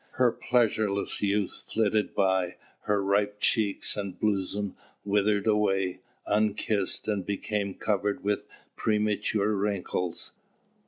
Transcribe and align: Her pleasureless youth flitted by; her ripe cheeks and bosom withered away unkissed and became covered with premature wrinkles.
Her 0.13 0.31
pleasureless 0.31 1.21
youth 1.21 1.63
flitted 1.71 2.15
by; 2.15 2.55
her 2.85 3.03
ripe 3.03 3.39
cheeks 3.39 3.95
and 3.95 4.19
bosom 4.19 4.75
withered 5.05 5.45
away 5.45 5.99
unkissed 6.25 7.07
and 7.07 7.23
became 7.23 7.75
covered 7.75 8.23
with 8.23 8.47
premature 8.75 9.53
wrinkles. 9.55 10.33